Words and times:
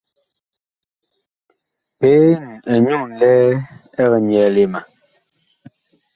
Peen 1.99 2.41
ɛ 2.71 2.73
nyu 2.85 2.97
ŋlɛɛ 3.09 3.33
eg 4.01 4.11
nyɛɛle 4.27 4.63
ma. 4.73 4.79